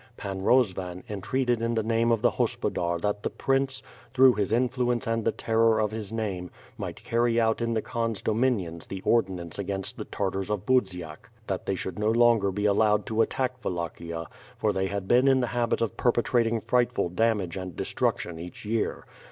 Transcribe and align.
Pan 0.17 0.41
Rozvan 0.41 1.03
entreated 1.09 1.61
in 1.61 1.75
the 1.75 1.83
name 1.83 2.11
of 2.11 2.23
the 2.23 2.31
hospodar 2.31 2.97
that 3.01 3.21
the 3.21 3.29
prince, 3.29 3.83
through 4.15 4.33
his 4.33 4.51
influence 4.51 5.05
and 5.05 5.23
the 5.23 5.31
terror 5.31 5.79
of 5.79 5.91
his 5.91 6.11
name, 6.11 6.49
might 6.75 7.03
carry 7.03 7.35
cut 7.35 7.61
in 7.61 7.75
the 7.75 7.83
Khan's 7.83 8.19
dominions 8.23 8.87
the 8.87 9.01
ordinance 9.01 9.59
against 9.59 9.97
the 9.97 10.05
Tartars 10.05 10.49
of 10.49 10.65
Budziak, 10.65 10.81
that 10.81 10.89
WITH 10.89 10.95
FIRE 10.97 11.13
AND 11.13 11.17
SWORD. 11.17 11.59
jj 11.59 11.65
they 11.67 11.75
should 11.75 11.99
no 11.99 12.09
longer 12.09 12.49
be 12.51 12.65
allowed 12.65 13.05
to 13.05 13.21
attack 13.21 13.63
Wallachia, 13.63 14.25
for 14.57 14.73
they 14.73 14.87
had 14.87 15.07
been 15.07 15.27
in 15.27 15.39
the 15.39 15.45
habit 15.53 15.81
of 15.81 15.97
perpetrating 15.97 16.61
frightful 16.61 17.09
damage 17.09 17.55
and 17.55 17.75
destruction 17.75 18.39
each 18.39 18.65
year. 18.65 19.05